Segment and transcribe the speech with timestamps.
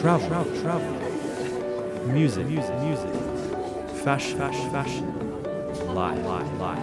[0.00, 0.92] travel, travel, travel.
[2.06, 3.10] Music, music, music.
[4.02, 5.06] Fashion, fashion, fashion.
[5.94, 6.80] Life, life, life.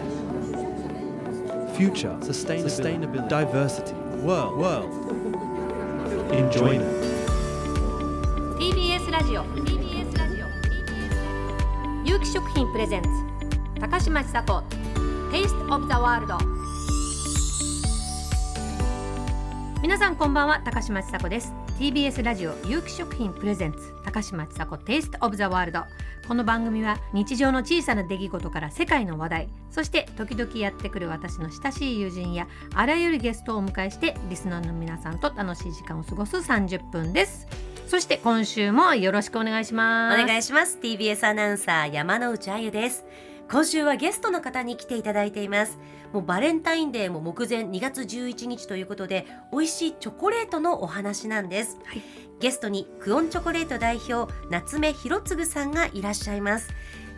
[1.75, 3.29] Future, sustainability, sustainability.
[3.29, 4.93] diversity, world, world.
[6.31, 6.85] Enjoyment.
[8.59, 13.09] TBS ラジオ TBS ラジオ TBS 有機食品プレゼンツ
[13.79, 14.63] 高嶋ちさ子
[15.31, 16.33] Taste of the World
[19.81, 25.79] 皆さんこんばんは高嶋ちさ子です TBS ラジオ有機食品プレゼンツ高嶋ちさ子 Taste of the World
[26.27, 37.47] この番組は日常の小さな出来事から世界の話題そして時々やってくる私の親しい友人やあらゆるゲストをお迎えしてリスナーの皆さんと楽しい時間を過ごす30分です。
[37.87, 40.21] そして今週もよろしくお願いします。
[40.21, 40.77] お願いします。
[40.81, 43.05] TBS アナウンサー山之内あゆです。
[43.49, 45.77] 今週はゲストの方に来ていただいています。
[46.11, 52.01] もうバレンタインデーも目前2月11日ということで美味しいチョコレートのお話なんです、はい。
[52.39, 56.69] ゲストにクオンチョコレート代表夏目博次さんがいらっしゃいます。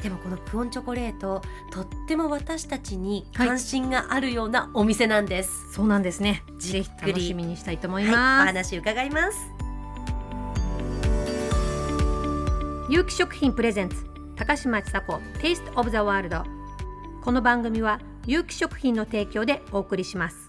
[0.04, 1.42] でもこのクオンチョコレート
[1.72, 6.44] とっても私たちに関心があるようなお店なんです、そうなんですね。
[6.58, 7.12] じぜひっくり。
[7.12, 9.38] 楽しみにしたいと思いはい、おます、話伺います。
[12.88, 13.96] 有機食品プレゼンツ
[14.40, 16.44] 高嶋ちさ子 Taste of the World
[17.22, 20.49] この番組は有機食品の提供でお送りします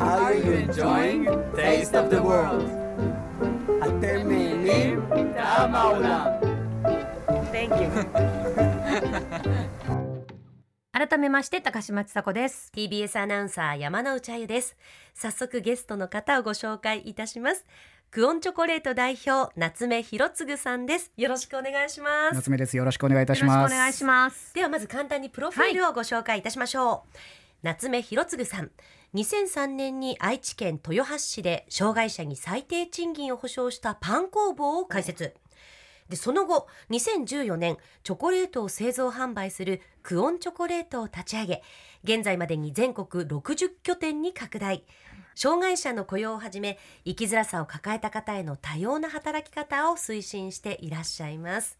[0.00, 5.02] Are you enjoying Taste of the World?」אתם נהנים?
[5.34, 6.26] טעם העולם.
[7.52, 7.88] Thank you
[10.92, 14.76] 改めまして高嶋ちさ子です TBS アナウンサー山之内あゆです
[15.14, 17.64] 早速ゲストの方をご紹介いたします
[18.09, 21.11] クオンチョコレート代表夏目博次さんです。
[21.17, 22.35] よろしくお願いします。
[22.35, 22.77] 夏目です。
[22.77, 23.73] よろしくお願いいたしよろしくます。
[23.73, 24.53] お願いします。
[24.55, 27.17] ではまず簡単にプロフィールをご紹介いたしましょう、
[27.63, 28.71] 夏目博次さん。
[29.13, 35.35] 2003年に愛知県豊橋市で障害者に最低賃金を保障したパン工房を開設。
[36.07, 41.63] でその後2014年チョコレートを製造販売するクオンチョコレートを立ち上げ
[42.05, 44.85] 現在までに全国60拠点に拡大
[45.37, 51.77] 障害者の雇用をはじめ生きづらさを抱えた方への多様な働き方を推進していらっしゃいます。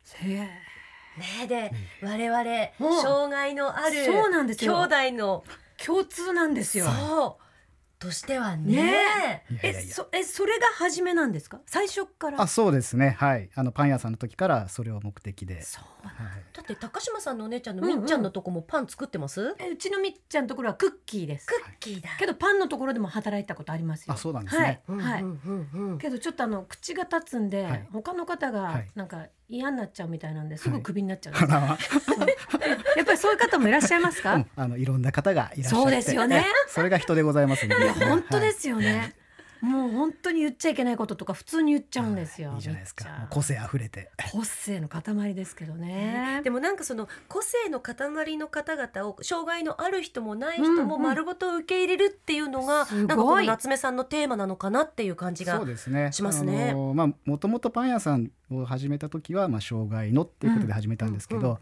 [1.18, 1.72] ねえで、
[2.04, 2.42] 我々
[2.92, 4.82] うん障害のある兄よ。
[4.82, 5.44] 弟の
[5.84, 6.86] 共通なんですよ。
[6.86, 7.47] そう
[8.00, 8.76] としてはね。
[8.76, 11.60] ねいやいえそえそれが初めなんですか？
[11.66, 12.42] 最初から。
[12.42, 13.16] あ、そうですね。
[13.18, 13.50] はい。
[13.56, 15.62] あのパン屋さんの時からそれを目的で。
[15.62, 16.16] そうはい。
[16.54, 18.00] だって高島さんのお姉ちゃんのうんうん。
[18.00, 21.48] みっちゃんのとこもパン作ってます、えうちのみっちゃんのところはクッキーです。
[21.48, 22.10] クッキーだ。
[22.20, 24.14] けどパンのところでも働いたことありますよ。
[24.14, 24.82] あそうなんですね。
[24.88, 25.42] うんはい、はいうん
[25.74, 25.98] うんうん。
[25.98, 27.88] けどちょっとあの口が立つんで、はい。
[27.92, 28.88] 他の方がはい。
[28.96, 34.48] なんか嫌になっちゃうみたいなんですぐクビになっちゃうんです、あらまやっぱりそういう方もいらっしゃいますか、うん。
[34.56, 35.70] あのいろんな方がいらっしゃって。
[35.70, 36.46] そうですよね。
[36.68, 37.76] それが人でございますんで。
[37.76, 38.54] いや本当ではい。
[38.54, 39.16] すよね、
[39.62, 43.28] もう本当に言っちゃいけないこととか普通に言っちゃうんですよ、いいじゃないですか。
[43.30, 44.12] 個性溢れて。
[44.32, 46.42] 個性の塊ですけどね。
[46.44, 51.08] でもなんかその個性の塊の方々を障害のある人もない人もうんうん。
[51.08, 53.08] 丸ごと受け入れるっていうのが、すごい。
[53.08, 56.12] なんかこの夏目さんのテーマなのかなっていう感じがそうですね。
[56.12, 56.70] しますね。
[56.72, 61.58] あのまあもともとパン屋さんを始めた時はまあ障害のっていうことで始めたんですけど、うんうん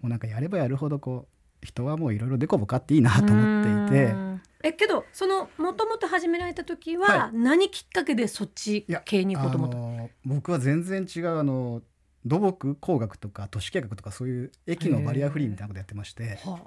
[0.00, 1.26] もうなんかやればやるほどこ
[1.62, 4.16] う人はもういろいろデコボカっていいなと思っていてう。
[4.16, 4.29] ん
[4.62, 9.76] えけどそのもともと始められた時は、は何きっかけでそっち系に行こうと思った？
[9.76, 11.82] あの僕は全然違うあの
[12.26, 16.60] 土木工学とか都市計画とかそういう駅のバリアフリーみたいなことやってましては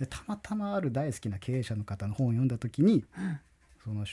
[0.00, 3.40] でたまたまある大好きな経営者の方の本を読んだ時に、うん。
[3.84, 4.04] その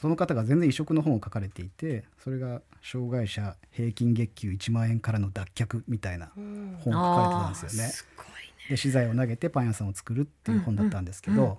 [0.00, 6.76] その方が全然異色の本を書かれていてそれが障害者平均月給1万円からの脱却みたいなうん。
[6.80, 7.84] 本を書かれてたんですよね。
[7.86, 8.30] あーすごいね。
[8.70, 11.56] で資材を投げてパン屋さんを作るっていう本だったんですけど、うん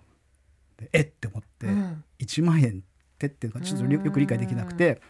[0.91, 1.05] えっ？
[1.05, 2.03] て思って、うん。
[2.19, 5.01] 1万円ってっていうのがちょっとよよく理解できなくて。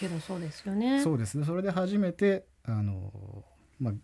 [0.00, 1.02] けどそうですよね。
[1.02, 1.44] そうですね。
[1.44, 3.44] それで初めてあの、
[3.78, 3.94] まあ、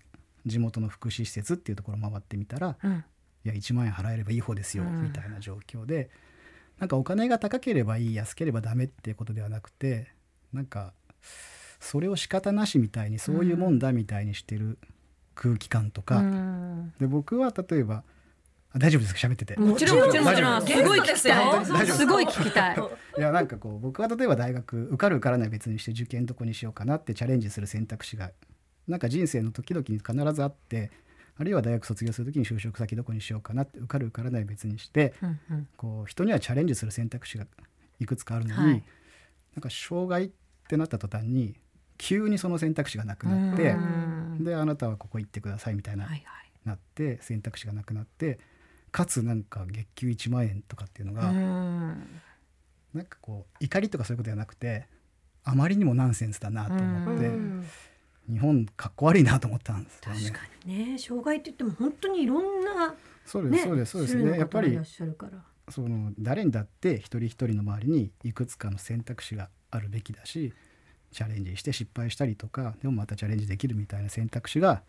[0.44, 3.04] 地元の福祉施設っていうところを回ってみたらうん。
[3.44, 5.02] いや1万円払えればいい方ですよ、うん。
[5.02, 6.10] みたいな状況で
[6.78, 10.08] なんかお金が高ければいい安ければダメっていうことではなくて
[10.52, 10.92] なんか
[11.80, 14.78] それを仕方なしみたいにそういうもんだみたいにしてる
[15.34, 16.92] 空気感とか、うん。
[16.98, 18.02] で僕は例えばあ
[18.76, 19.20] 大丈夫ですか？
[19.28, 19.56] 喋ってて。
[19.58, 20.26] もちろんもちろん。
[20.26, 20.66] もちろん。
[20.66, 21.86] すごい聞きたい。
[21.86, 22.76] すごい聞きたい。
[23.16, 28.30] いやなんかこう僕は例えば大学受かる受からない別にして受験どこにしようかなってチャレンジする選択肢が
[28.86, 30.90] なんか人生の時々に必ずあって
[31.38, 35.68] あるいは大学卒業する時に就職先どこにしようかなって受かる受からない別にしてうんうん。
[35.76, 37.46] こう人にはチャレンジする選択肢が
[37.98, 38.84] いくつかあるのに、はい。
[39.56, 40.30] なんか障害っ
[40.68, 41.54] てなった途端に
[41.96, 44.44] 急にその選択肢がなくなってうん。
[44.44, 46.50] であなたはここ行ってくださいみたいな、はいはい。
[46.64, 48.38] なって選択肢がなくなって
[48.90, 52.06] かつなんか月給1万円とかっていうのが、うん。
[52.94, 54.86] なんかこう怒りとかそういうことじゃなくて
[55.44, 57.66] あまりにもナンセンスだなと思って、うん。
[58.30, 60.20] 日本かっこ悪いなと思ったんですよね。
[60.20, 62.94] 確かにね障害って言っても本当にいろんな
[63.24, 64.16] そうです、ねそうですそうです。
[64.16, 64.78] ねやっぱり
[65.70, 70.52] その誰にだって一人一人の周りにいくつかの選択肢があるべきだし
[71.12, 74.82] チャレンジして失敗したりとかでもまたチャレンジできるみたいな選択肢が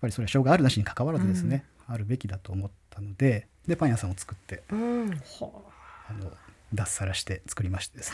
[0.00, 5.20] ぱりそれは障害あるなしに関わらずですね、あるべきだと思ったのででパン屋さんを作ってうん。
[6.08, 6.30] あの
[6.76, 8.12] 脱サラして作りましてです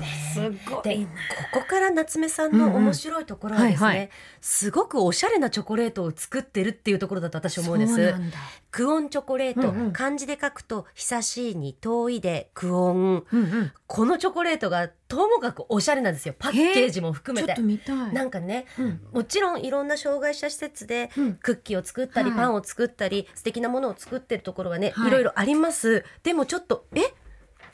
[0.00, 0.10] ね。
[0.34, 1.00] すごでい。
[1.00, 1.06] な
[1.52, 4.10] ここから夏目さんの面白いところはですね、うんうんはいはい。
[4.40, 7.94] すごくおしゃれなチョコレートを作ってるっていうところだと私思うんです。
[7.94, 8.36] そうなんだ。
[8.70, 9.92] クオンチョコレート、うんうん。
[9.92, 13.24] 漢字で書くと久しいに遠いでクオン。
[13.32, 13.72] うんうん。
[13.86, 16.34] このチョコレートがともかくおしゃれなんですよ。
[16.38, 17.48] パッケージも含めて。
[17.48, 18.12] ちょっと見たい。
[18.12, 19.00] なんかね、うん。
[19.12, 21.34] もちろんいろんな障害者施設でうん。
[21.34, 22.38] クッキーを作ったり、はい。
[22.38, 25.08] パンを作ったり素敵なものを作ってるところがね、はい。
[25.08, 26.04] い、ろいろあります。
[26.22, 27.02] でもちょっとえ？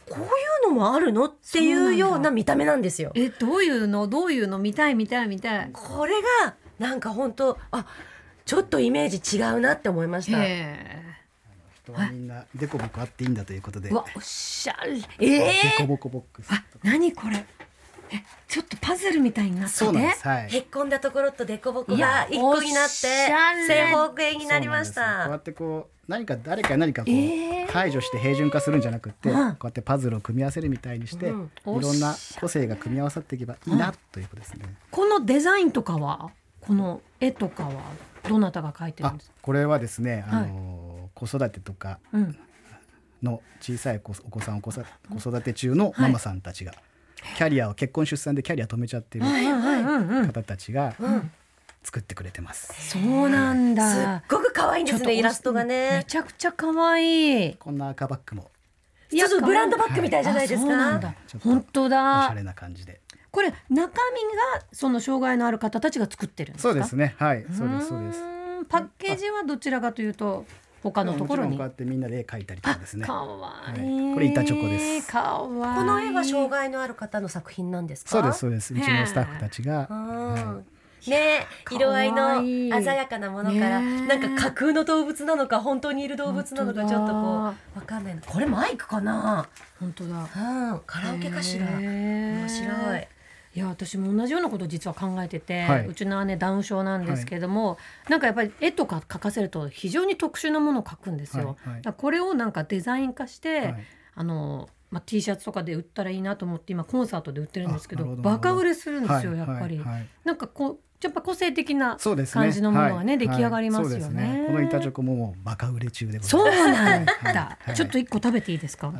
[0.08, 0.24] こうい
[0.64, 3.12] うのもあるのっていうような見た目なんですよ。
[3.14, 4.06] えどういうの？
[4.06, 5.70] どういうの見たい見たい見たい。
[5.72, 6.14] これ
[6.44, 7.86] がなんか本当あ
[8.44, 10.38] ちょっとイメージ違うなって思いました。
[10.44, 11.16] へ
[11.82, 13.92] 人はみんなデコボコあっていいんだということで。
[13.92, 16.52] わおしゃれええデーコボコボックス。
[16.52, 17.44] あ何これ？
[18.12, 19.72] えちょっとパズルみたいになって。
[19.72, 20.28] てそうなんです。
[20.28, 20.48] はい。
[20.48, 22.92] へっこんだところとデコボコいやが一個になって
[23.66, 25.26] 正方形になりましそうなんです。
[25.26, 27.66] こうやたってこう何か誰か何かこう、えー。
[27.68, 29.50] 排除して平準化するんじゃなくて、うん。
[29.52, 31.50] こうやってパズルを組み合わせるみたいにして、うん。
[31.78, 34.64] いろんな個性が組み合わさっていけばいいなということですね。
[34.90, 36.30] このデザインとかは
[36.60, 37.72] この絵とかは
[38.28, 39.36] どなたが描いてるあんですか？
[39.42, 42.38] これはですね、あの子育てとかうん。
[43.22, 46.72] の小さい子お子さんを子さ子育て中のママさんたちが、
[47.36, 49.24] キャリアを結婚出産でキャリア止めちゃってる
[50.26, 51.30] 方たちがうん
[51.86, 52.90] 作ってくれてます。
[52.90, 57.54] そうなんすっだごく可愛いんですちょっとねイラストがめねちゃくちゃ可愛い。
[57.54, 58.50] こんな赤バッグも。
[59.08, 61.14] ちょっとブランドバッグみたいじゃないですあそうなんかだ。
[61.28, 63.00] ちょっと本当おしだゃれな感じで。
[63.30, 63.92] これ中身が
[64.72, 66.72] その障害のある方たちが作ってるんですか？
[66.72, 67.14] そうですね。
[67.18, 68.20] はい、そうですそうです。
[68.68, 70.44] パッケージはどちらかというと
[70.82, 71.56] 他のところに？
[71.56, 73.06] こうやってみんなで絵描いたりとかですね。
[73.06, 73.78] かわい。
[73.80, 74.14] はいい。
[74.14, 75.08] これ板チョコです。
[75.08, 75.72] かわい。
[75.72, 78.10] いこの絵は障害のある方の作品なんですか？
[78.10, 78.74] そうですそうです。
[78.74, 79.98] うちのスタッフたちが、うは
[80.34, 80.66] ん
[81.10, 84.06] ね色合いの鮮やかなものからね。
[84.06, 87.54] なんか架空の動物なのか本当にいる動物なのかちょっとこうわ
[87.86, 89.48] かんないなこれマイクかな？
[89.80, 90.20] 本当だ。
[90.20, 90.80] うん。
[90.86, 91.66] カラオケかしら？
[91.66, 93.08] 面白い。
[93.54, 95.86] いや私も同じようなこと実は考えてて、はい。
[95.86, 101.56] うちの姉ダウン症なんですけども、なんかやっぱり絵とか描かせると非常に特殊なものを描くんですよ。
[101.64, 101.82] はい。
[101.82, 101.94] はい。
[101.96, 103.84] これをなんかデザイン化して、はい。
[104.14, 109.92] あのまあ、T シャツとかで売ったらいいなと思って今コンサートで売ってるんですけどバカ売れするんですよ、はいやっぱり、はい。
[109.94, 111.98] はいなんかこうやっぱ個性的な。
[111.98, 114.44] 感じのものがね、はい出来上がりますよはいそうですね。
[114.46, 116.56] この板チョコももうバカ売れ中でございます。
[116.56, 118.92] そうなんだ、はいちょっと一個食べていいですか？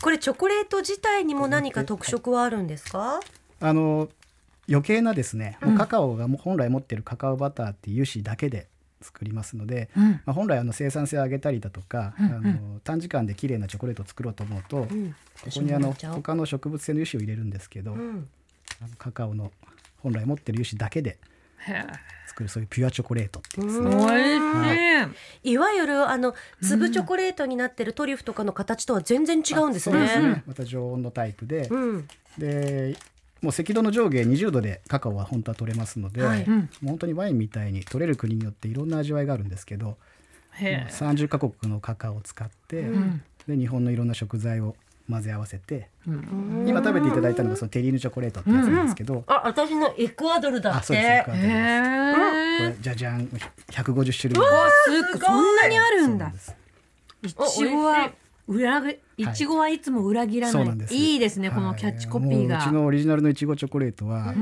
[0.00, 3.20] これチョコレート自体にも何か特色はあるんですか？
[3.60, 4.08] あの
[4.68, 8.68] 余計なですね、もううんカカオが本来持っているカカオバターっていう油脂だけで
[9.04, 10.10] 作りますので、うん。
[10.12, 12.32] まあ、本来あの生産性を上げたりだとか、うんうん。
[12.32, 15.14] あの短時間で綺麗なチョコレートを作ろうと思うと、こうん。
[15.52, 18.28] こにあの他の植物性の油脂を入れるんですけど、うん
[18.82, 19.52] あのカカオの
[20.02, 21.18] 本来持ってる油脂だけで
[22.26, 23.90] 作るそういうピュアチョコレートっていうですね、
[25.02, 25.08] い。
[25.42, 30.42] しい、いわゆるあの粒チョコレートになってるトリュフとかの形とは全然違うんですそうですねね。
[30.46, 32.08] また常温のタイプで、うん。
[32.38, 32.96] で
[33.44, 36.44] もう赤道の上下20度でカカオは本当は取れますので、はい。
[36.44, 36.56] うん。
[36.60, 39.98] もう本当にワインみたいに取れる国によっていろんな味わいがあるんですけど、
[40.52, 40.90] へえ。
[40.90, 43.22] 30カ国のカカオを使って、うん。
[43.46, 44.74] で日本のいろんな食材を
[45.10, 46.64] 混ぜ合わせて、うん。
[46.66, 52.58] 今食べていただいたのがそのテリーヌチョコレートってやつなんですけど、あ私のエクアドルだあそうですってエクアドルです。
[52.58, 54.42] これじゃじゃん150種類。
[54.42, 55.20] わすっごい。
[55.20, 56.32] そんなにあるそんだい。
[57.28, 57.34] ち
[57.66, 58.10] ごは
[58.46, 58.98] 裏ぐい。
[59.34, 64.34] ちごはいつも裏切らない、いいですねこのキャッチコピーが、ううちのオリジナルのいちごチョコレートは、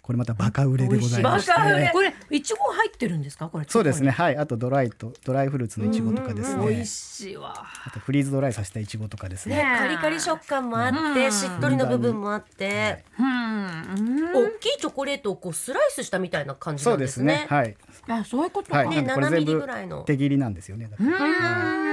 [0.00, 1.52] これまたバカ売れでございまして。
[1.52, 1.90] バカ売れ。
[1.92, 3.50] これいちご入ってるんですか？
[3.50, 4.10] これそうですね。
[4.10, 4.38] はい。
[4.38, 7.52] あとドライとドライフルーツのいちごとかですね、美味しいわ。
[7.84, 9.56] あとフリーズドライさせたいちごとかですね。
[9.56, 13.04] ねカリカリ食感もあってしっとりの部分もあって。
[13.18, 14.32] うん。
[14.32, 17.76] 大きいチョコレートをこうスライスしたみたいな感じそうんですすねねはい。
[18.08, 20.02] あそういうことか、はい、ね7ミリなんでこれ全部ぐらいの。
[20.04, 20.88] 手切りなんですよね。
[20.90, 21.10] だから。
[21.18, 21.87] はい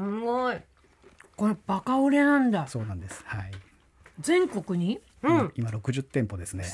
[0.00, 0.56] すごい。
[1.36, 2.66] これバカ売れなんだ。
[2.66, 3.22] そうなんです。
[3.26, 3.52] はい、
[4.20, 5.00] 全国に？
[5.22, 5.52] うん。
[5.54, 6.64] 今60店舗ですね。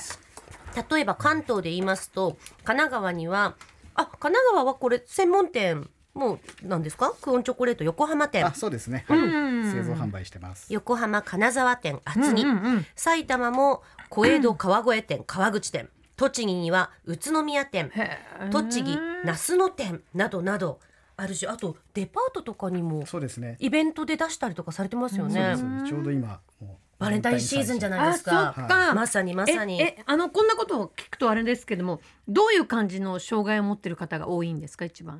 [0.90, 3.54] 例えば関東で言いますと神奈川には
[3.94, 7.14] あ神奈川はこれ専門店もうなんですか？
[7.20, 8.44] クオンチョコレート横浜店。
[8.44, 9.18] あそうですね、はい。
[9.18, 9.72] うん。
[9.72, 10.72] 製造販売してます。
[10.72, 12.86] 横浜金沢店厚木、うんうんうん。
[12.94, 15.88] 埼玉も小江戸川越店川口店。
[16.16, 17.90] 栃木には宇都宮店。
[17.94, 18.50] へー。
[18.50, 20.80] 栃木那須野店などなど
[21.18, 23.56] あるしあとデパートとかにもそうですね。
[23.58, 25.40] イベントで出したりとかされてますよね。
[25.40, 29.80] うですちょうど今もうバレンタインシーズンじゃないですあかそっか、まさにまさに。
[29.80, 35.18] ええあのこんなことを聞くとあれですけどもどういう感じの障害を持ってる方が多いんですか一番？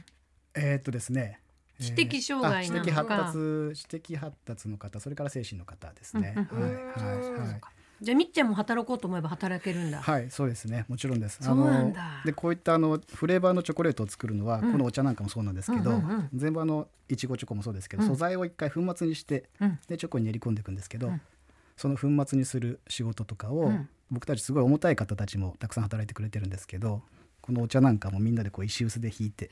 [0.55, 1.41] えーっとですね。
[1.41, 1.47] えー
[1.79, 3.27] 知的障害なのか。
[3.27, 6.85] あ知的発達知的発達の方それから精神の方ですね、うんはいはい
[7.33, 7.61] はい
[8.01, 10.85] じゃあみっちゃんも働こうと思えば働けるんだ、はい、そうですね。
[10.89, 11.41] もちろんです。
[11.43, 14.73] あのでこういったあのフレーバーのチョコレートを作るのは、うん。
[14.73, 16.29] このお茶なんかもそうなんですけど、うんうんうん。
[16.35, 18.09] 全部あのいちごチョコもそうですけど、うん。
[18.09, 19.79] 素材を一回粉末にして、うん。
[19.89, 21.21] でチョコに練り込んでいくんですけど、うん。
[21.77, 23.89] その粉末にする仕事とかを、うん。
[24.11, 27.03] 僕たちすごい重たい方たちもたくさん働いてくれてるんですけど、
[27.41, 29.49] このお茶なんかもみんなでこう石臼で引いて。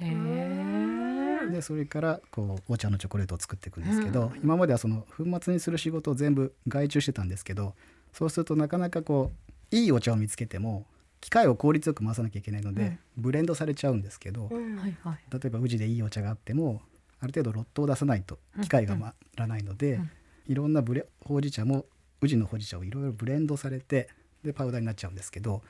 [1.51, 7.75] でそれからこうお茶のチョコレートを作っていくんですけど、今まではその粉末にする仕事を全部外注してたんですけど
[8.15, 9.33] そうするとなかなかこ
[9.73, 10.87] ういいお茶を見つけても
[11.21, 12.99] 機械を効率よく回さなきゃいけないので、うん。
[13.17, 14.77] ブレンドされちゃうんですけど、うん。
[14.77, 15.19] はいはい。
[15.33, 16.83] 例えば宇治でいいお茶があっても
[17.19, 20.11] ある程度ロットを出さないと機械が回らないので、うん。
[20.47, 21.87] いろんなブレほうじ茶も
[22.21, 24.09] 宇治のほうじ茶をいろいろブレンドされて
[24.45, 25.63] でパウダーになっちゃうんですけど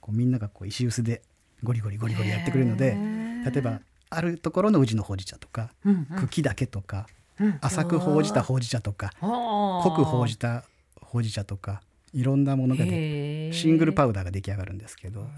[0.00, 1.22] こうみんながこう石臼で
[1.64, 2.96] ゴリゴリゴリゴリやってくれるので
[3.44, 6.18] 例えばあるところの宇治のほうじ茶とか、うんうん。
[6.20, 7.08] 茎だけとか
[7.40, 7.58] うん。
[7.60, 10.64] 浅くほうじたほうじ茶とか濃濃くほうじた
[11.06, 11.80] ほうじ茶とか
[12.12, 15.28] いろんなものがでシングルパウダーが出来上がるんですけど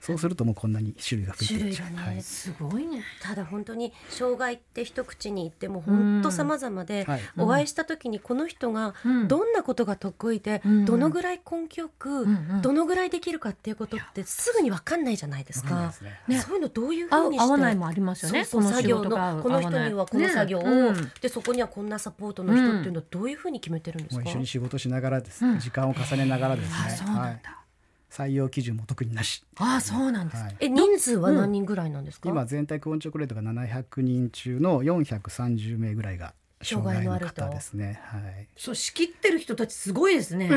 [0.00, 2.22] そうするともうこんなに種類が増えていっちゃう、種類がねはい。
[2.22, 3.04] すごいね。
[3.22, 7.20] ただ本当に障害って一口に言っても本当様々で、はい。
[7.36, 9.28] お会いした時にこの人がうん。
[9.28, 10.84] どんなことが得意で、うん。
[10.84, 12.26] どのぐらい根気よく、
[12.62, 15.92] どのぐらいできるかっていうことってすぐに分かんないじゃないですか。
[15.92, 18.46] そういうのどういうふ合ううにして合わないもありますよね。
[18.46, 25.58] この作業のこの人にはこの作業を、でそこにはこんなサポートの人っていうのはどういうふうに決めてるんですか、もう一緒に仕事しながらです、うん。
[25.58, 27.40] 時間を重ねながらですね、あそうなんだ、はい、
[28.10, 38.00] 採用基準も特になし、あそうなんです、はい、え人数は何人ぐらいなんですか、今全体クオンチョコレートが700人中の430名ぐらいが障害の方ですね。
[38.04, 38.48] はい。
[38.56, 40.50] そう仕切ってる人たちすごいですね、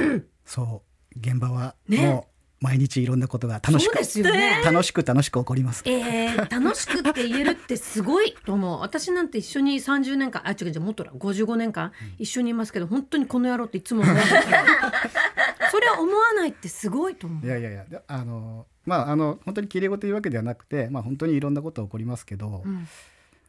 [0.45, 0.83] そ
[1.15, 1.19] う。
[1.19, 2.07] 現場はね。
[2.07, 2.33] もう
[2.63, 4.61] 毎日いろんなことが楽しく、そうですよね。
[4.63, 5.83] 楽しく楽しく起こります。
[5.85, 8.79] えー、楽しくって言えるってすごいと思う。
[8.81, 11.11] 私なんて一緒に30年間あ違う違うもっとだ。
[11.11, 14.39] 55年間一緒にいますけど本当にこの野郎っていつも思うんですよ
[15.73, 22.87] それは思わないってすごいと思いうやいやいやであのまああの本当に綺麗事言うわけではなくてまあ本当にいろんなことが起こりますけど、うん。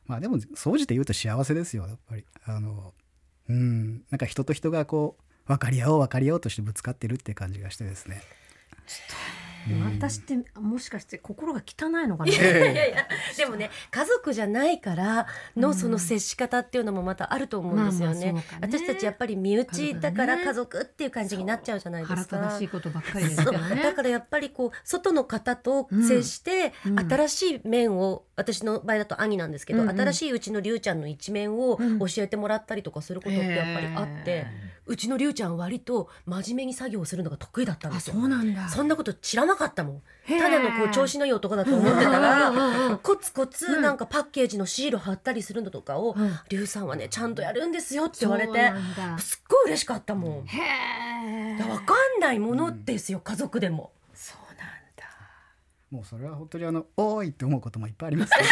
[0.06, 2.24] まあでも総じて言うと幸せですよやっぱり。
[2.46, 2.94] あの
[3.50, 4.04] うん。
[4.10, 8.22] なんか人と人がこう分かり合おう分かり合おうとしてぶつかってるって感じがしてですね
[9.98, 13.08] 私ってもしかして心が汚いのかな、いやいやいや。
[13.36, 18.78] でもね家族じゃないからのその接し方っていうのもまたあると思うんですよね,、まあまあね。
[18.78, 22.36] 私たちやっぱり身内だから家家族っていう感じになっちゃうじゃないですか。
[22.36, 23.52] 腹正しいことばっかりですそう。
[23.52, 26.98] けどねだからやっぱりこう外の方と接して、うん。
[26.98, 30.00] 新しい面を私の場合だと兄なんですけど、うんうん。
[30.00, 31.98] 新しいうちのりゅうちゃんの一面をうん。
[31.98, 34.46] 教えてもらったりとかすることってやっぱりあって、へ
[34.86, 38.14] うちのりゅうちゃん割と真面目に作業をするのが得意だったんあですよ。
[38.14, 38.68] そうなんだ。
[38.68, 40.02] そんなこと知らなかったもん。
[40.26, 48.72] ただのこう調子のいい男だと思ってたうんうんうんら、コツコツなんかパッケージのシール貼ったりするのとかをうん、りゅうさんはねちゃんとやるんですよって言われて
[49.18, 50.46] すっごい嬉しかったもん。
[50.46, 53.92] へえわかんないものですよ、家族でも。
[55.94, 58.48] もうそれは本当にあの多いって思うこともいっぱいありますけど。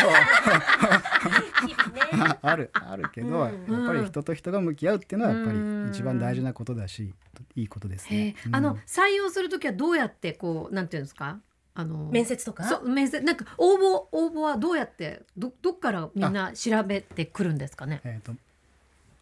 [2.24, 3.34] あ あるあるけど、うん。
[3.40, 5.84] やっぱり人と人が向き合うっていうのはやっぱうん。
[5.86, 7.12] り一番大事なことだし
[7.56, 8.36] いいことですね。
[8.46, 8.56] うん。
[8.56, 11.40] あの採用するときはどうやってこうなんていうんですか？
[11.74, 12.62] あの面接とか？
[12.64, 13.20] そう面接。
[13.24, 18.00] なんか応募応募はどうやってどどっからみんな調べてくるんですかね？
[18.04, 18.36] えー、と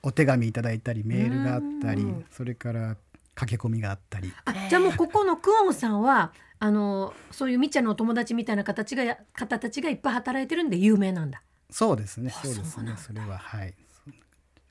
[0.02, 2.26] お手紙いただいたりメールがあったりうん。
[2.30, 2.96] それから
[3.34, 4.30] 駆け込みがあったり。
[4.44, 11.42] あじゃあもうここのクオンさんはあのそういうみっちゃんのお友達みたいな形がや方たちがいっぱい働いてるんで有名なんだ。
[11.70, 12.30] そうですね。
[12.36, 13.00] あそうですそうなんだ。
[13.00, 13.74] ねそれははい。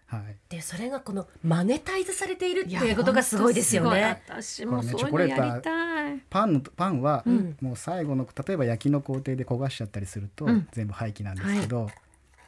[0.05, 0.37] はい。
[0.49, 4.23] でそれがこのマネタイズされているっていうことがすごいですよね。
[4.27, 6.23] 私もそういうのこれねチョコレートやりたい。
[6.29, 7.57] パンのパンはうん。
[7.59, 10.67] もう最後の例えば焼きの工程で焦がしちゃったりするとうん。
[10.71, 11.89] 全部廃棄なんですけど、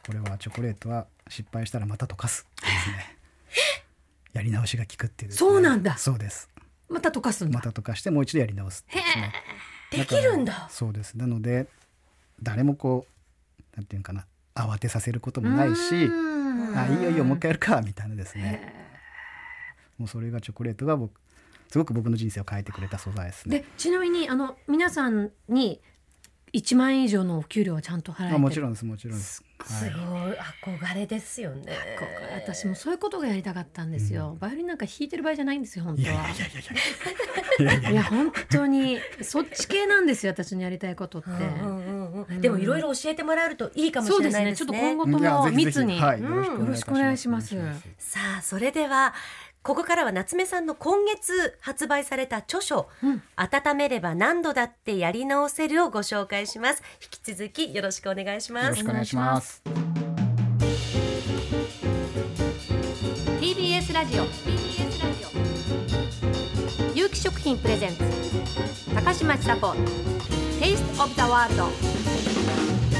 [0.06, 3.18] これはチョコレートは失敗したらまた溶かすですね。
[4.32, 5.98] やり直しが効くっていうね、そうなんだ。
[5.98, 6.48] そうです
[6.92, 7.58] また溶かすんだ。
[7.58, 9.32] また溶かしてもう一度やり直すですね。
[9.90, 10.68] できるんだ。
[10.70, 11.14] そうです。
[11.14, 11.66] なので
[12.42, 14.26] 誰もこうなんていうのかな。
[14.54, 16.76] 慌てさせることもないしうん。
[16.76, 18.82] あいいよいいよもう一回やるかみたいなですね。
[19.98, 21.18] もうそれがチョコレートが僕
[21.68, 23.60] すごく僕の人生を変えてくれた素材ですね。
[23.60, 25.80] でちなみにあの皆さんに
[26.52, 29.42] 一万円以上のお給料はちゃんと払えてもちろんですもちろんです。
[29.64, 31.72] すごい、憧れですよね。
[32.34, 37.90] 私もそういうことがやりたかったんですよ、うん、バイオリンなんか弾いてる場合じゃないんですよ本当は。
[37.90, 41.30] いや本当にそっち系なんですよ私のやりたいことって、
[42.40, 46.06] でもいろいろ教えてもらえるといいかもしれないですねちょっと今後とも密に、よ
[46.66, 47.56] ろしくお願いします
[47.98, 49.14] さあそれでは
[49.62, 53.22] ここからは夏目さんの今月発売された著書、うん。
[53.36, 56.82] 温めれば何度だってやり直せるをご紹介します。
[57.00, 58.64] 引き続きよろしくお願いします。
[58.64, 59.62] よろしくお願いします。
[63.40, 64.24] TBS ラジオ。
[64.24, 65.24] TBS ラジ
[66.92, 67.98] オ有機食品プレゼンツ。
[68.92, 69.68] 高嶋ちさ子。
[70.58, 72.91] Taste of the World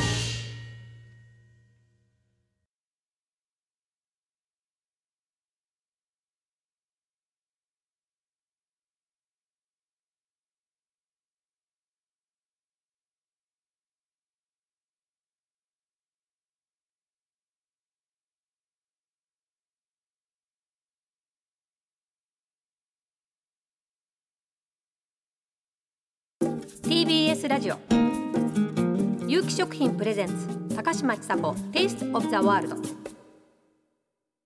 [26.93, 27.79] TBS ラジオ。
[29.27, 32.77] 有機食品プレゼンツ高嶋ちさ子 Taste of the World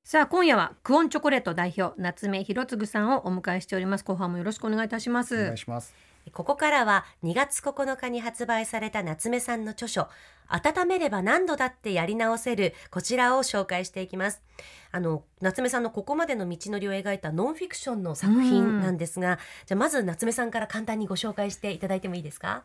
[0.04, 4.04] さあ今夜はクオンチョコレート代表夏目博次さんをお迎えしております。
[4.04, 5.34] 後半もよろしくお願いいたします。
[5.34, 5.92] お願いします。
[6.32, 10.06] ここからは2月9日に発売された夏目さんの著書
[10.48, 14.42] 温めれば何度だってやり直せるこちらを紹介していきます。
[14.92, 22.62] あの夏目さんのここまでの道のりを描いたノンフィクションの作品なんですが、じゃあまず夏目さんから簡単にご紹介していただいてもいいですか？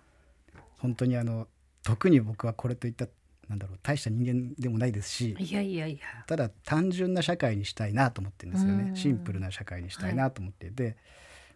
[0.77, 1.47] 本当にあの
[1.83, 3.07] 特に僕はこれといった
[3.49, 5.99] なんだろう大した人間でもないですしいやいやいや。
[6.25, 8.93] ただ単純な社会にしたいなと思ってるんですようん。
[8.93, 10.95] ねシンプルな社会にしたいなと思っていて、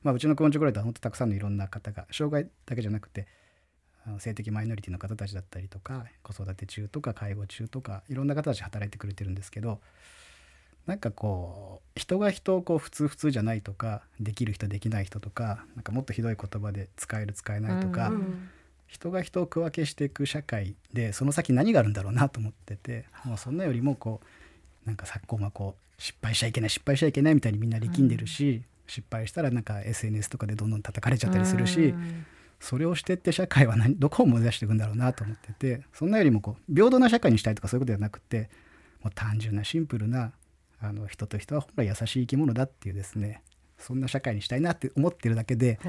[0.04, 3.28] まあ、うちのコーンチョコレートは本当たくさんのいろんな方が障害だけじゃなくて
[4.20, 9.80] 性的マイノリティの方たちだったりとか子育て中とか介護中とかいろんな方たち働いてくれてるんですけど
[10.86, 18.50] なんかこう人が人をこう普通普通じゃないとかできる人できない人とかなんかもっとひどい言葉で使える使えないとか、うん
[18.88, 24.22] 人が人を区分けしていく社会でその先何があるんだろうなと思っててもうそんなよりもこ
[24.86, 32.26] うなんか昨今はこう失敗しちゃいけない失敗しちゃいけないみたいにみんな力んでるし、失敗したらなんか SNS とかでどんどん叩かれちゃったりするし、うん
[32.60, 38.50] それをしてって社会は何 どこを目指していくんだろうなと思っててそんなよりもこう平等な社会にしたいとかそういうことではなくて
[39.04, 40.32] もう単純なシンプルな
[40.80, 43.42] あの人と人は本来優しい生き物だっていうですね
[43.78, 45.80] そんな社会にしたいなって思ってるだけで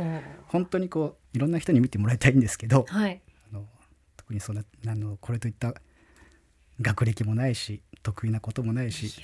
[0.46, 3.20] 本当にこういろんな人に見てもらいたいんですけどはい。
[3.50, 3.66] あの
[4.16, 5.74] 特にそんなあのこれといった
[6.80, 9.14] 学歴もないし得意なこともないし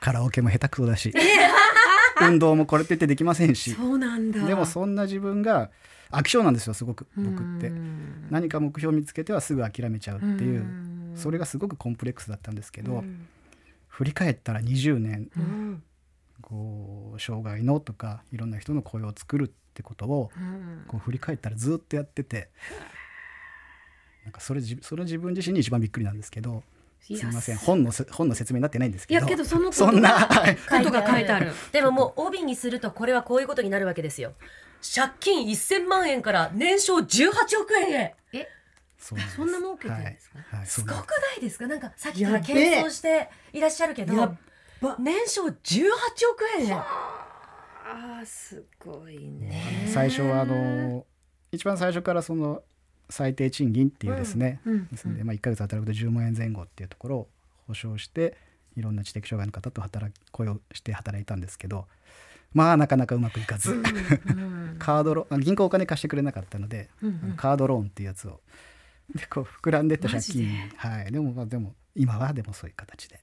[0.00, 1.12] カラオケも下手くそだし
[2.20, 3.72] 運動もこれといってできませんし。
[3.72, 4.44] そうなんだ。
[4.44, 5.70] でもそんな自分が
[6.10, 7.68] 飽き性なんですよすごく僕って。
[7.68, 11.12] うん何か目標を見つけてはすぐ諦めちゃうっていううん。
[11.16, 13.26] それがすごくコンプレックスだったんですけどうん。
[13.88, 15.82] 振り返ったら20年うん。
[16.40, 20.84] こう障害のとかいろんな人の声を作るってことをうん。
[20.86, 22.50] こう振り返ったらずっとやってて
[24.24, 26.62] なんかそれじそれ自分自身に一番びっくりなんですけど
[27.00, 27.56] すみません。
[27.56, 29.20] 本のせ本の説明になってないんですいけど。
[29.22, 30.56] やけどそのことそんなはい。
[30.56, 31.52] ことが書いてある。
[31.72, 34.34] でももう帯にするとこれはこういうことになるわけですよ。
[34.94, 38.14] 借金1000万円から年商18億円へ。
[38.32, 38.48] え？
[38.98, 40.38] そんな儲けてるんですか？
[40.38, 40.58] はい。
[40.58, 40.80] はい、す。
[40.82, 41.02] ごくな
[41.38, 41.66] いですか？
[41.66, 44.38] なんかさっきから謙遜していらっしゃるけどやっ
[44.80, 44.96] ば。
[44.98, 45.52] 年商18
[46.32, 46.72] 億円へ。
[46.72, 49.88] あーすごいね。
[49.92, 51.04] 最初はあの
[51.52, 52.62] 一番最初からその
[53.10, 57.28] 最低賃金っていうですね、うんですので、まあ、1ヶ月働くと10万円前後っていうところを
[57.66, 58.36] 保証して
[58.76, 61.86] いろんな知的障害の方と働き雇用して働いたんですけど
[62.52, 68.40] まあなかなかうまくいかず、うん カードローン銀行お金貸してくれなかったので、うんあのカードローンっていうやつを。
[69.14, 70.70] でこう膨らんでった借金。
[70.76, 71.12] はい。
[71.12, 73.20] でもまあでも今はでもそういう形で。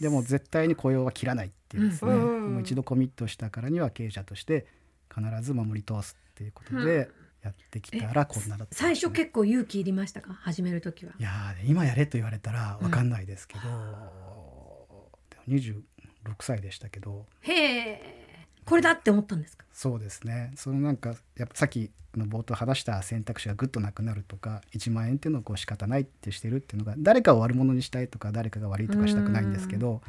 [0.00, 4.66] でも絶対に雇用は切らないっていうですね、うんもう一度コミットしたからには経営者として
[5.14, 7.08] 必ず守り通すっていうことで
[7.42, 10.34] やってきたらこんなだったん最初結構勇気いりましたか？
[10.34, 11.12] 始める時は。
[11.18, 15.82] いやー今やれと言われたら分かんないですけど、でも26
[16.40, 17.26] 歳でしたけど。
[17.40, 17.52] へ
[17.92, 18.46] え。
[18.66, 19.64] これだって思ったんですか？
[19.72, 20.52] そうですね。
[20.56, 30.02] そのなんかやっぱさっきの冒頭話した選択肢がぐっとなくなるとか1万円っていうのをこう仕方ないってしてるっていうのが誰かを悪者にしたいとか誰かが悪いとかしたくないんですけど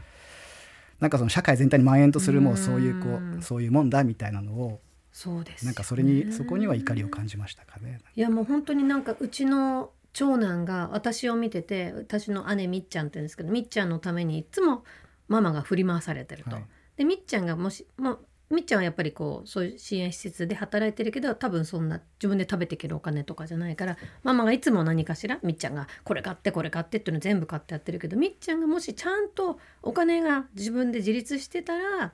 [1.00, 3.38] なんかその社会全体に蔓延とするもうそういうこうん。
[3.40, 8.00] うそういうもんだみたいなのをそうですよねなんかそれにそこには怒りを感じましたかね。
[8.16, 14.84] いやもう本当になんかうちの長男が私を見てて私の姉みっちゃんって言うんですけどみっちゃんのためにいつも
[15.28, 16.52] ママが振り回されてると。
[16.52, 16.66] はい
[17.02, 18.20] でみっちゃんがもしもう
[18.52, 32.12] みっちゃんはやっぱりこうそういう支援施設で働いてるけど多分そんな自分で食べていけるお金とかじゃないからママがいつも何かしらみっちゃんがこれ買ってこれ買ってっていうの全部買ってやってるけどみっちゃんがもしちゃんとお金が自分で自立してたら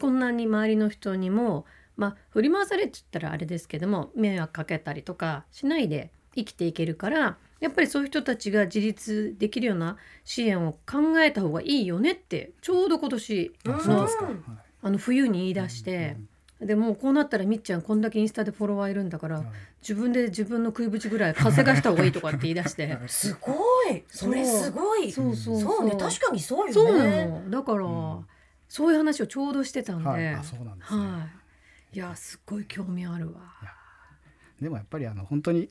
[0.00, 1.64] こんなに周りの人にも
[1.96, 14.08] まあ振り回されって言ったらあれですけども迷惑かけたりとかしないで生きていけるからやっぱりそういう人たちが自立できるような支援を考えた方がいいよねってちょうど今年の
[14.82, 16.16] あの冬に言い出して、
[16.60, 19.46] でもうこうなったらみっちゃんこんだけインスタでフォロワーいるんだから、はい。
[19.82, 23.52] 自分で自分の食いぶちぐらい稼がした方がいいとかって言い出して すご
[23.90, 24.04] い。
[24.08, 25.10] それすごい。
[25.10, 25.84] そうそうそう。
[25.84, 26.72] ね確かにそうよね。
[26.72, 27.50] そうなの。
[27.50, 28.26] だから、ん。
[28.68, 30.28] そういう話をちょうどしてたんで、はい。
[30.28, 31.00] あそうなんですね。
[31.00, 31.35] はい
[31.96, 33.40] いやすっごい興味あるわ。
[34.60, 35.70] でもやっぱりあの本当に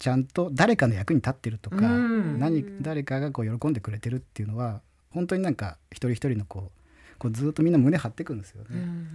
[0.00, 4.80] ちゃんと誰かの役に立ってるとか、うん何誰かがこう喜んでくれてるっていうのは
[5.12, 6.72] 本当になんか一人一人のこ
[7.14, 8.68] うこうずっとみんな胸張ってくんですよね。
[8.72, 9.08] うん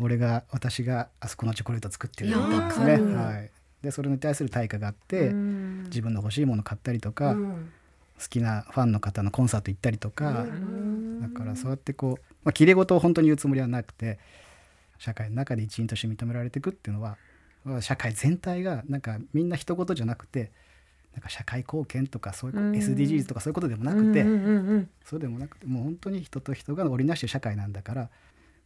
[0.00, 3.14] 俺が私があそこのチョコレート作ってるんだいやですね。
[3.14, 3.50] はい。
[3.80, 7.72] でそれに対する対価があって、うん自分の欲しいもの買ったりとか、うん
[8.20, 14.18] 好きなファンの方のコンサート行ったりとか、うんだからそうやってこう、まあ、綺麗事を本当に言うつもりはなくて
[15.00, 17.16] 社会の中で一員として認められていくっていうのは
[17.80, 20.52] 社会全体がなんかみんな一言じゃなくて
[21.14, 22.72] なんか社会貢献とかそういうこうん。
[22.72, 24.90] SDGs とかそういうことでもなくて、うんうんうんうん。
[25.04, 28.10] そうでもなくてもう本当に人と人が織りなしてる社会なんだから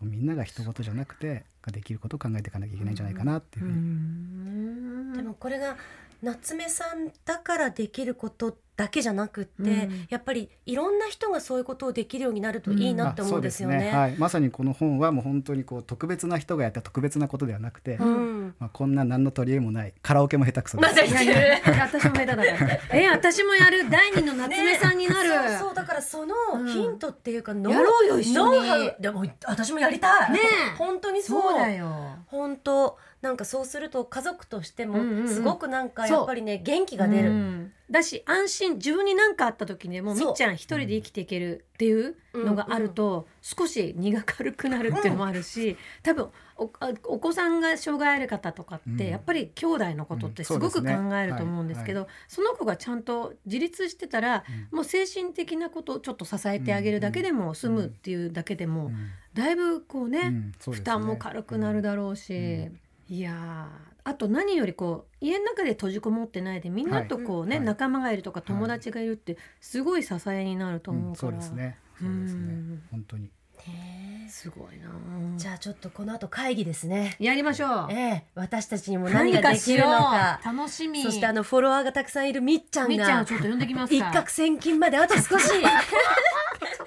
[0.03, 5.77] みんなが一言じゃなくてできることを考えていかなきゃいけないんじゃないかなっていうふうに、でもこれが
[6.23, 10.07] 夏目さんだからできることだけじゃなくって、うん。
[10.09, 13.89] やっぱりいろんな人がそういうことをできるようになるといいなって思うんですよね。
[13.89, 18.55] あそうはい、まさにこの本はもう本当にこう特別な人がやった特別なことではなくて、うん。
[18.59, 28.93] まあ、こんな何の取り柄もないカラオケも下手くそですま私も下手だから え私もやる第二の夏目さんになる、そうそうだからそのうんヒントっていうか、ノウやろうよ一緒に。
[29.01, 30.33] でも私もやりたい。
[30.33, 30.41] ね
[30.75, 30.77] え。
[30.77, 31.43] 本当にそう。
[31.43, 32.19] そうだよ。
[32.27, 35.29] 本当なんかそうすると家族としてもうんうんうん。
[35.29, 37.31] すごくなんかやっぱりね元気が出る。
[37.31, 37.73] うん。
[37.91, 49.11] だし安心自分に何かあった時にもうみっちゃん一人で生きていけるっていうのがあると、少し荷が軽くなるっていうのもあるし、多分お子さんが障害ある方とかって、うん。
[49.11, 59.11] やっぱり兄弟のことってすごく考えると思うんですけど、その子がちゃんと自立してたら、もう精神的なことをちょっと支えてあげるだけでも済むっていうだけでも、うん。
[59.35, 62.71] だいぶこうね負担も軽くなるだろうし、
[63.09, 67.65] いやーあと何よりこう家の中で閉じこもってないでみんなとこうね、はい。
[67.65, 71.79] 仲間がいるとかい友達がいるってすごい支えになるとうん思うから、そうですね。
[71.99, 72.41] そうですね。
[72.41, 72.83] うん。
[72.91, 73.31] 本当に。
[73.59, 74.91] へえすごいな
[75.39, 77.17] じゃあちょっとこの後会議ですね。
[77.19, 77.93] やりましょう。
[77.93, 80.41] ええ私たちにも何ができるのか。
[80.45, 81.03] 楽しみ。
[81.03, 85.29] そしてあのフォロワーがたくさんいるみっちゃんみっちゃんちょっと呼んできます一か攫千金まであと少し。
[85.31, 85.61] ちょっ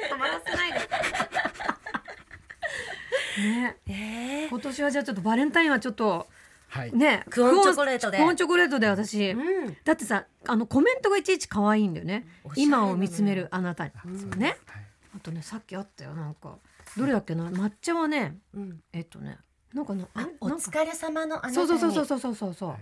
[0.09, 0.79] と回らせないで
[3.37, 6.27] ね、えー、今年はじゃあちょっとバレンタインはちょっと。
[6.69, 8.17] はい、ねクオンチョコレートで。
[8.17, 8.87] クオンチョコレートで。
[8.87, 16.57] 私、うん、だってさあのコメントがいちいち可愛いんだよね、ね、今を見つめるあなたに、うん、ね、はい、あとねさっきあったよなんか。
[16.97, 17.49] どれだっけな？
[17.49, 19.37] 抹茶はね、うん、えっとね
[19.73, 21.55] なんかなあお疲れ様のあなたに。
[21.55, 22.77] そうそうそうそうそうそうそう、は、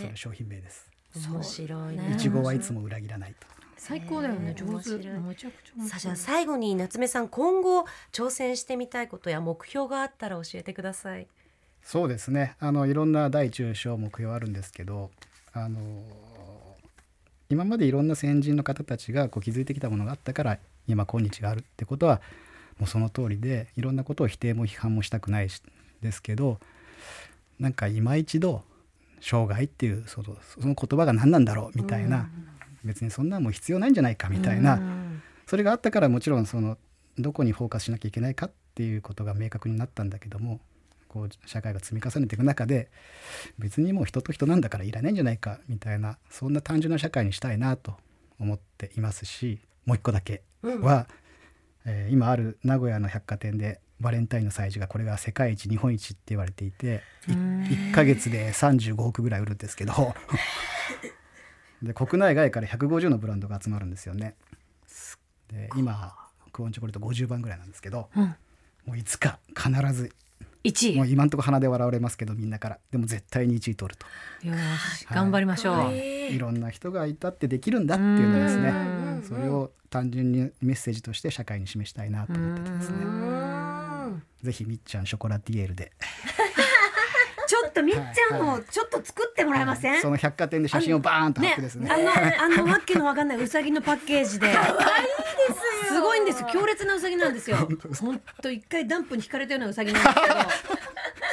[0.00, 0.88] それ商品名です。
[1.28, 2.12] 面白いね。
[2.14, 3.46] いちごはいつも裏切らないと。
[3.84, 4.46] 最高だよね。
[4.46, 4.96] ね上手。
[4.96, 11.26] めちゃくちゃさあじゃあ最後に夏目さん今後挑戦してみたいことや目標があったら教えてください。
[11.82, 12.56] そうですね。
[12.60, 15.10] あのいろんな大中小目標あるんですけど
[15.52, 16.02] あの
[17.50, 22.22] 今までいろんな先人の方たちがこう築いてきたものがあったから今今日があるってことは
[22.78, 25.60] もうその通りでいろんなことを否定も批判もしたくないし
[26.00, 26.58] ですけど
[27.60, 28.62] なんか今一度
[29.20, 32.28] 生涯っていうそのその言葉が何なんだろうみたいな、
[32.84, 35.22] 別にそんなもう必要ないんじゃないかみたいな、うん。
[35.46, 36.78] それがあったからもちろんその
[37.18, 40.60] どこにフォーカスしなきゃいけないかっていうことが明確になったんだけども
[41.08, 42.90] こう社会が積み重ねていく中で
[43.58, 47.94] 別にもう人と人なんだからいらないんじゃないかみたいなそんな単純な社会にしたいなと
[48.40, 51.06] 思っていますしもう一個だけは、
[51.84, 60.14] えー今ある名古屋の百貨店でバレンタインの催事がこれが世界一日本一って言われていてい1ヶ月で35億ぐらい売るんですけど
[61.84, 64.34] で国内外から150のブランドが集まるんですよね。
[65.48, 66.14] で今
[66.52, 68.34] クオンチョコレート50番ぐらいなんですけど、うん。
[68.86, 70.12] もういつか必ず
[70.62, 70.96] 一位。
[70.96, 72.78] もう今んとこ鼻で笑われますけどみんなから。
[72.90, 74.46] でも絶対に1位取ると。
[74.46, 74.54] よ
[74.96, 76.38] し頑張りましょう、い。
[76.38, 78.68] ろんな人がいたってできるんだっていうのをですね。
[78.68, 79.22] うん。
[79.28, 82.96] それを単純にメッセージとして社会に示したいなと思っててですね。
[83.04, 84.22] うん。
[84.42, 85.92] ぜひみっちゃんショコラティエールで
[87.46, 91.90] ちょっとみっちゃんもちょっと作ってもらえません、その百貨店で写真をバーンと貼ってですね。
[91.90, 92.10] あの
[92.44, 94.52] あのわけのわかんないうさぎのパッケージで。
[94.52, 95.94] 可愛いですよ。
[95.94, 97.56] すごいんです強烈なウサギなんですよ。
[98.00, 100.34] 本当一回ダンプに引かれたようなウサギなんですけど。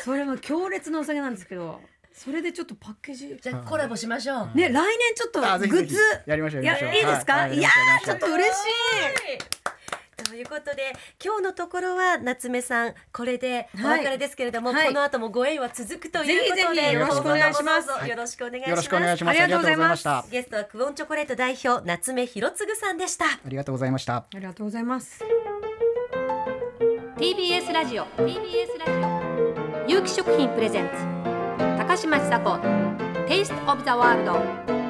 [0.04, 1.82] それも強烈なウサギなんですけど。
[2.14, 3.38] それでちょっとパッケージ。
[3.42, 4.58] じゃあコラボしましょう。
[4.58, 4.82] ね来年
[5.16, 5.94] ちょっとグあぜひぜひ。
[5.94, 5.98] ッズ。
[6.28, 6.96] やりましょうやりましょう。
[7.00, 7.50] いいですか、はい。
[7.50, 7.70] はいい、や
[8.04, 8.52] ちょっと嬉し
[10.32, 14.00] ということで今日のところは夏目さんこれでおはい。
[14.00, 14.88] 別れですけれども、はい。
[14.88, 18.10] この後もご縁は続くということでぜひぜひよろしくお願いよろしくお願いします。
[18.10, 18.28] よろ
[18.82, 19.42] しくお願いします。
[19.42, 20.08] ありがとうございます。
[20.08, 23.26] あゲストはクオンチョコレート代表夏目博次さんでした。
[23.46, 24.16] りがとうございました。
[24.16, 25.22] ありがとうございます。
[27.18, 28.92] TBS ラジオ TBS ラジ
[29.86, 29.90] オ。
[29.90, 30.94] 有機食品プレゼンツ
[31.78, 32.52] 高嶋ちさ子
[33.28, 34.81] Taste of the World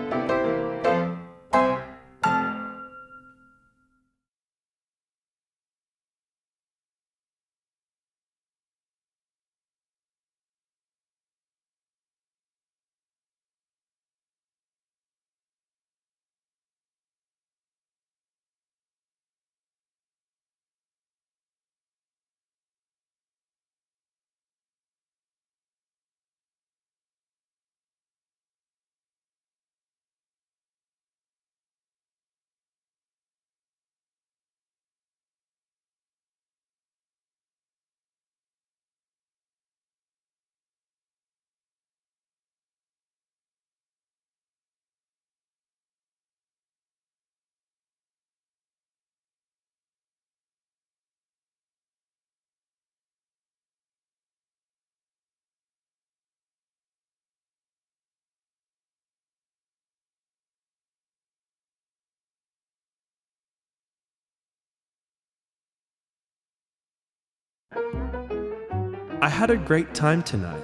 [67.74, 70.64] I had a great time tonight.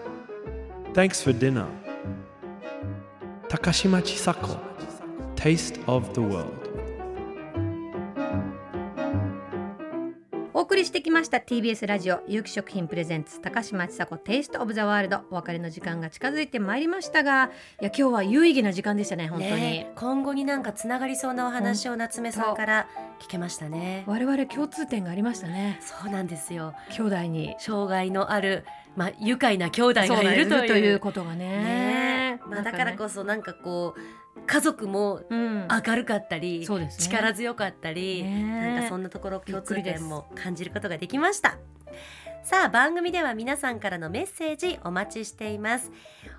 [0.94, 1.68] Thanks for dinner.
[3.48, 4.60] Takashima Chisako,
[5.36, 6.67] Taste of the World.
[10.78, 15.22] りしてきました TBS ラジオ有機食品プレゼンツ高嶋ちさ子テイストオブザワールド。
[15.32, 17.46] お別れの時間が近づいてまいりましたが
[17.82, 22.88] いや今日は有意義な時間でしたね本当に、ね、今後になんかつながりそうなお話を夏目さんから
[23.20, 24.04] 聞けましたね。
[24.06, 25.80] 我々共通点がありましたね。
[25.82, 26.74] そうなんですよ。
[26.92, 27.56] 兄弟に。
[27.58, 28.64] 障害のある
[28.96, 31.00] まあ愉快な兄弟がいるという。
[31.00, 31.46] ことがね。
[31.64, 32.17] ね
[32.50, 37.06] まあ、だからそ、こそなんかこう家族もうん、明るかったり、そうですね。
[37.06, 38.74] 力強かったり、ね。
[38.76, 41.58] なんかそんなところ共通点も感じることができました。
[42.44, 45.92] さあ番組では皆さんからのメッセージお待ちしています。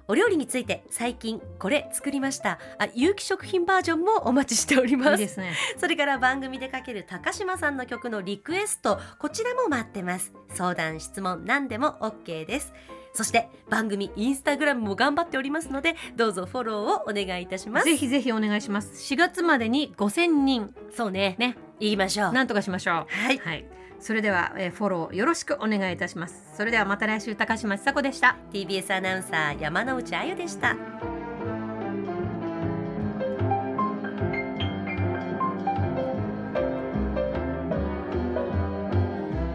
[0.07, 2.59] お料理について最近これ作りました。
[2.79, 5.53] あ有機食品バージョンもお待ちしておりいますね。
[5.77, 10.33] それから番組でかける高島さんの曲のリクエストこちらも待ってます。
[10.55, 12.73] 相談質問何でも OK です
[13.13, 17.85] そして番組インスタグラムも頑張っておりますのでどうぞフォローをお願いいたします。
[17.85, 18.93] ぜひぜひお願いします。
[19.13, 20.75] 4月までに5000人。
[20.95, 21.37] そうね。
[21.39, 21.57] ね。
[21.81, 22.33] 言いましょう。
[22.33, 22.95] なんとかしましょう。
[23.09, 23.39] はい。
[23.39, 23.65] はい。
[24.01, 26.53] それでは、えーフォローよろしくお願いいたします。
[26.57, 28.37] それではまた来週高嶋ちさ子でした。
[28.53, 30.77] TBS アナウンサー山之内あゆでした。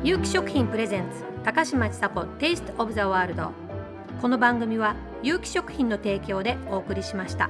[0.04, 3.52] 有機食品プレゼンツ高嶋ちさ子テイストオブザワールド
[4.22, 7.50] この番組は有機食品の提供でお送りしました。